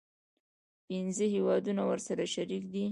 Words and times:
پنځه 0.87 1.25
هیوادونه 1.35 1.81
ورسره 1.89 2.23
شریک 2.33 2.63
دي. 2.71 2.79